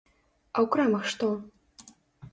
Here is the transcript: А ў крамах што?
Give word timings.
А 0.55 0.63
ў 0.63 0.67
крамах 0.77 1.05
што? 1.13 1.31